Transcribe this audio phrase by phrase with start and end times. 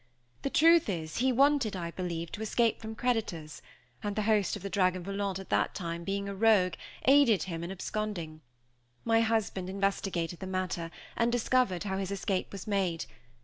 [0.41, 3.61] The truth is, he wanted, I believe, to escape from creditors;
[4.01, 6.73] and the host of the Dragon Volant at that time, being a rogue,
[7.05, 8.41] aided him in absconding.
[9.05, 13.05] My husband investigated the matter, and discovered how his escape was made.